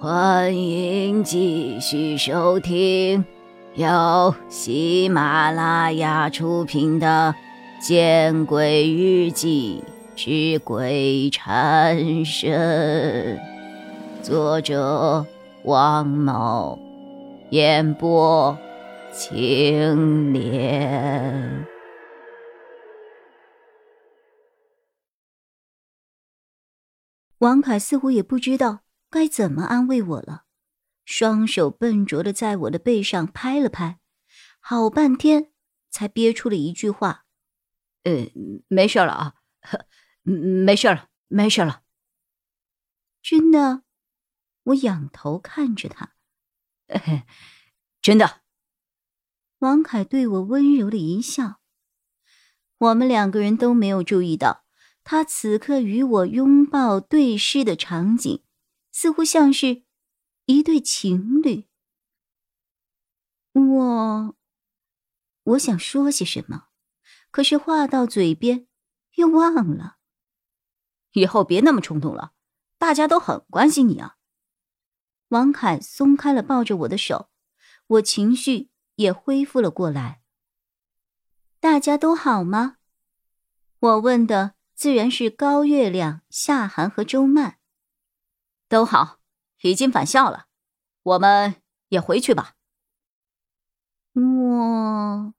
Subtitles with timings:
[0.00, 3.24] 欢迎继续收听
[3.74, 7.34] 由喜马拉雅出品的
[7.84, 9.82] 《见鬼日记
[10.14, 13.36] 之鬼缠身》，
[14.22, 15.26] 作者
[15.64, 16.78] 王某，
[17.50, 18.56] 演播
[19.12, 21.66] 青莲。
[27.38, 28.82] 王凯似乎也不知道。
[29.10, 30.44] 该怎么安慰我了？
[31.04, 33.98] 双手笨拙的在我的背上拍了拍，
[34.60, 35.52] 好半天
[35.90, 37.24] 才憋出了一句话
[38.04, 38.26] ：“呃，
[38.68, 39.34] 没事了啊，
[40.22, 41.82] 没事了，没事了。”
[43.22, 43.84] 真的？
[44.64, 46.12] 我仰头看着他，
[48.02, 48.42] 真的。
[49.60, 51.60] 王凯对我温柔的一笑。
[52.76, 54.66] 我们两个人都没有注意到，
[55.02, 58.44] 他此刻与我拥抱对视的场景。
[59.00, 59.84] 似乎像是
[60.46, 61.68] 一对情侣。
[63.52, 64.36] 我，
[65.44, 66.64] 我想说些什么，
[67.30, 68.66] 可是话到嘴边
[69.14, 69.98] 又忘了。
[71.12, 72.32] 以后别那么冲动了，
[72.76, 74.16] 大家都很关心你啊。
[75.28, 77.30] 王凯松开了抱着我的手，
[77.86, 80.22] 我情绪也恢复了过来。
[81.60, 82.78] 大家都好吗？
[83.78, 87.57] 我问的自然是高月亮、夏寒和周曼。
[88.68, 89.18] 都好，
[89.62, 90.46] 已经返校了，
[91.02, 91.56] 我们
[91.88, 92.54] 也回去吧。
[94.12, 95.34] 我，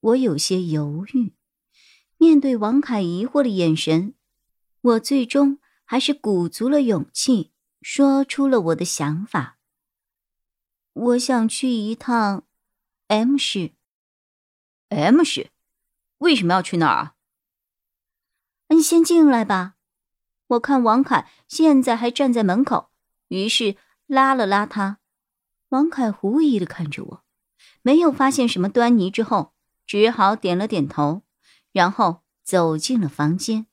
[0.00, 1.34] 我有些犹豫，
[2.16, 4.14] 面对王凯疑惑的眼神，
[4.80, 9.58] 我最终还是鼓足了勇气，说出了我的想法。
[10.92, 12.46] 我想去一趟
[13.06, 13.74] M 市。
[14.88, 15.50] M 市，
[16.18, 17.14] 为什么要去那儿啊？
[18.68, 19.75] 你先进来吧。
[20.48, 22.90] 我看王凯现在还站在门口，
[23.28, 24.98] 于是拉了拉他。
[25.70, 27.24] 王凯狐疑的看着我，
[27.82, 29.54] 没有发现什么端倪，之后
[29.86, 31.22] 只好点了点头，
[31.72, 33.66] 然后走进了房间。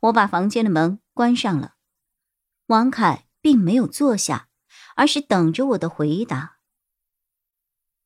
[0.00, 1.76] 我把房间的门关上了。
[2.66, 4.48] 王凯并没有坐下，
[4.96, 6.58] 而是等着我的回答。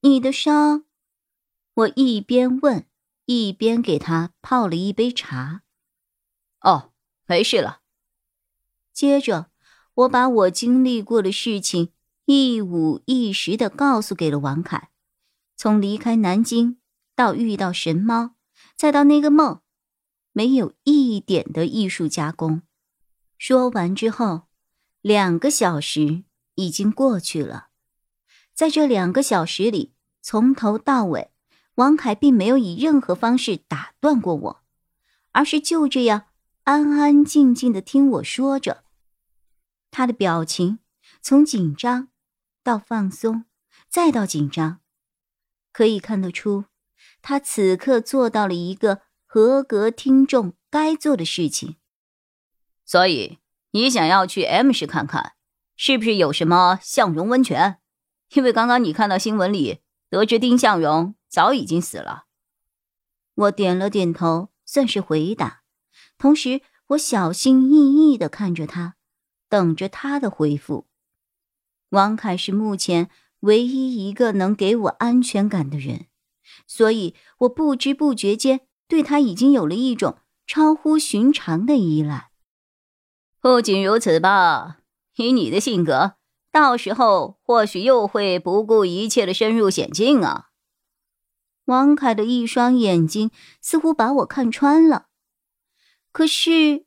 [0.03, 0.85] 你的伤？
[1.75, 2.87] 我一边问，
[3.25, 5.63] 一边给他泡了一杯茶。
[6.61, 6.93] 哦，
[7.27, 7.78] 没事了。
[8.99, 9.47] 接着，
[9.95, 11.93] 我把我经历过的事情
[12.25, 14.89] 一五一十的告诉给了王凯，
[15.57, 16.79] 从离开南京
[17.15, 18.33] 到遇到神猫，
[18.75, 19.61] 再到那个梦，
[20.33, 22.63] 没有一点的艺术加工。
[23.39, 24.49] 说完之后，
[25.01, 26.25] 两个小时
[26.57, 27.69] 已经过去了，
[28.53, 31.31] 在这两个小时里，从头到尾，
[31.77, 34.63] 王凯并没有以任何方式打断过我，
[35.31, 36.25] 而是就这样
[36.65, 38.83] 安安静静的听我说着。
[39.99, 40.79] 他的表情
[41.21, 42.07] 从紧张
[42.63, 43.47] 到放松，
[43.89, 44.79] 再到紧张，
[45.73, 46.67] 可以看得出，
[47.21, 51.79] 他此刻做到了一个合格听众该做的事情。
[52.85, 53.41] 所以，
[53.73, 55.33] 你想要去 M 市看看，
[55.75, 57.81] 是不是有什么向荣温泉？
[58.35, 62.27] 因为刚刚你看到新闻里得知丁向荣早已经死了。
[63.35, 65.63] 我点了点头，算是回答，
[66.17, 68.95] 同时我小心翼翼的看着他。
[69.49, 70.87] 等着他的回复。
[71.91, 73.11] 王凯是目前
[73.41, 76.07] 唯一一个能给我安全感的人，
[76.67, 82.31] 所以我不知不觉间对他已经有了一种超乎寻常的依赖。
[83.41, 84.79] 不仅如此吧，
[85.17, 86.17] 以你的性格，
[86.51, 90.47] 到时候或许又会不顾一切的深入险境啊！
[91.67, 95.09] 王凯的一双眼睛似乎把我看穿了，
[96.11, 96.87] 可是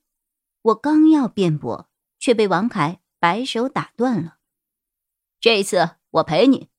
[0.64, 1.91] 我刚要辩驳。
[2.22, 4.38] 却被王凯摆手打断了。
[5.42, 6.70] 这一次我陪你。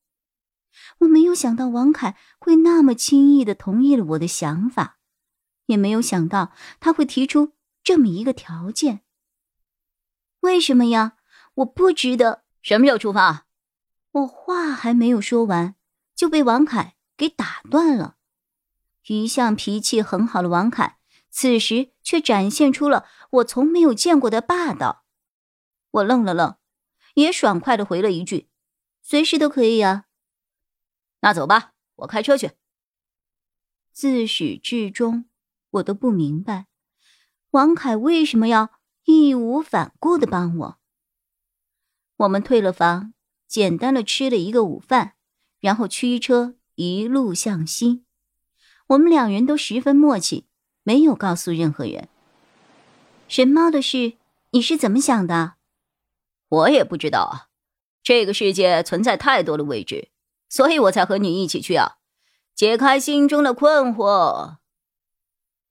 [0.99, 4.97] 我没有想到王凯会那么轻易的同意了我的想法，
[5.67, 9.01] 也没有想到他会提出这么一个条件。
[10.39, 11.17] 为什么呀？
[11.55, 12.43] 我不值得。
[12.61, 13.45] 什么时候出发？
[14.11, 15.75] 我话还没有说完，
[16.15, 18.15] 就被王凯给打断了。
[19.07, 20.97] 一向脾气很好的王凯，
[21.29, 25.02] 此时却展现出了我从没有见过的霸道。
[25.93, 26.57] 我愣了愣，
[27.13, 28.49] 也爽快的回了一句
[29.03, 30.05] ：“随时都可以呀。”
[31.21, 32.51] 那走吧，我开车去。
[33.91, 35.25] 自始至终，
[35.69, 36.65] 我都不明白，
[37.51, 38.71] 王凯为什么要
[39.05, 40.79] 义无反顾的帮我。
[42.17, 43.13] 我们退了房，
[43.47, 45.13] 简单的吃了一个午饭，
[45.59, 48.03] 然后驱车一路向西。
[48.87, 50.47] 我们两人都十分默契，
[50.81, 52.09] 没有告诉任何人。
[53.27, 54.13] 神猫的事，
[54.51, 55.53] 你是怎么想的？
[56.53, 57.49] 我也不知道啊。
[58.03, 60.09] 这个世界存在太多的未知，
[60.49, 61.97] 所以我才和你一起去啊，
[62.53, 64.57] 解开心中的困惑。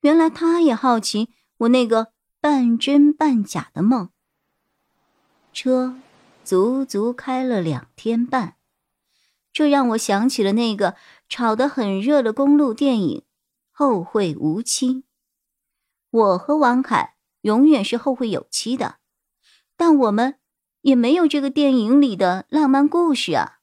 [0.00, 2.08] 原来他也好奇我那个
[2.40, 4.10] 半真半假的梦。
[5.52, 5.94] 车
[6.42, 8.56] 足足开了两天半，
[9.52, 10.96] 这让我想起了那个
[11.28, 13.18] 炒得很热的公路电影
[13.70, 14.94] 《后会无期》。
[16.10, 18.96] 我和王凯永远是后会有期的，
[19.76, 20.38] 但我们
[20.82, 23.58] 也没有这个电影里的浪漫故事啊。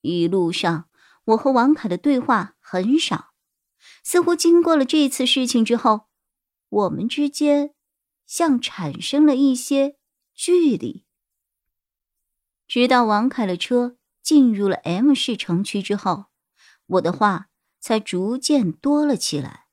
[0.00, 0.88] 一路上，
[1.24, 3.34] 我和王凯的对话很少。
[4.02, 6.08] 似乎经过了这次事情之后，
[6.68, 7.74] 我们之间
[8.26, 9.96] 像产生了一些
[10.34, 11.04] 距离。
[12.66, 16.26] 直到王凯的车进入了 M 市城区之后，
[16.86, 19.66] 我的话才逐渐多了起来。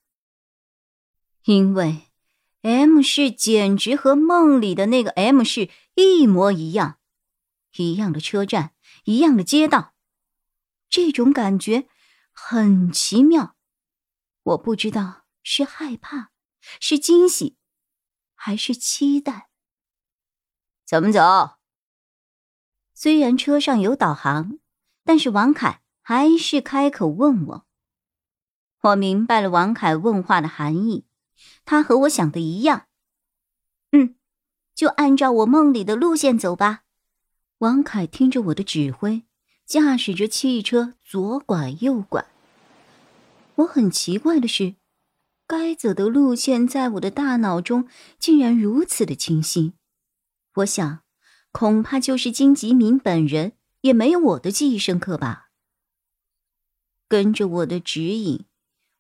[1.44, 2.07] 因为
[2.68, 7.00] M 市简直和梦里的那个 M 市一模一样，
[7.78, 8.74] 一样的车站，
[9.06, 9.94] 一样的街道，
[10.90, 11.88] 这种感觉
[12.34, 13.56] 很奇妙。
[14.44, 16.32] 我不知道是害怕，
[16.82, 17.56] 是惊喜，
[18.36, 19.50] 还是期待。
[20.86, 21.52] 怎么走？
[22.94, 24.60] 虽然车上有导航，
[25.06, 27.66] 但是王凯还是开口问我。
[28.82, 31.07] 我明白了王凯问话的含义，
[31.66, 32.88] 他和我想的一样。
[33.92, 34.16] 嗯，
[34.76, 36.84] 就按照我梦里的路线走吧。
[37.60, 39.24] 王凯听着我的指挥，
[39.66, 42.28] 驾驶着汽车左拐右拐。
[43.56, 44.76] 我很奇怪的是，
[45.48, 47.88] 该走的路线在我的大脑中
[48.20, 49.74] 竟然如此的清晰。
[50.58, 51.02] 我想，
[51.52, 55.50] 恐怕就是金吉明本人也没有我的记忆深刻吧。
[57.08, 58.46] 跟着我的指引，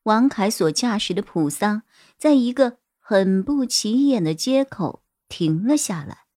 [0.07, 1.83] 王凯所驾驶的普桑
[2.17, 6.27] 在一个很不起眼的街口停了下来。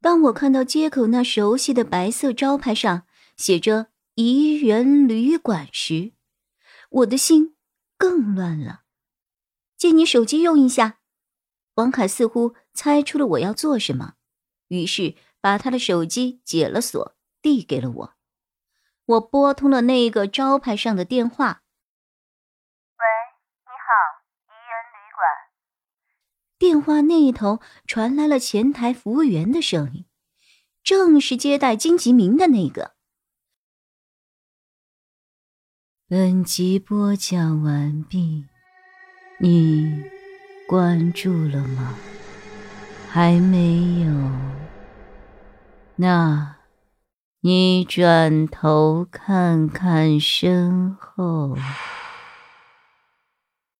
[0.00, 3.06] 当我看到街口那熟悉的白色招牌上
[3.36, 3.86] 写着
[4.16, 6.12] “怡人旅馆”时，
[6.90, 7.54] 我的心
[7.96, 8.82] 更乱了。
[9.76, 10.98] 借你手机用一下。
[11.74, 14.14] 王凯似乎猜出了我要做什么，
[14.68, 18.14] 于是把他的手机解了锁，递给了我。
[19.06, 21.62] 我拨通了那个招牌上的电话。
[22.98, 23.06] 喂，
[23.64, 23.88] 你好，
[24.44, 24.52] 怡
[26.58, 30.04] 电话那一头传来了前台服务员的声音，
[30.82, 32.92] 正是接待金吉明的那个。
[36.06, 38.44] 本集播讲完毕，
[39.38, 40.04] 你
[40.66, 41.94] 关注了吗？
[43.08, 44.30] 还没有？
[45.96, 46.56] 那，
[47.40, 51.56] 你转头看看身后。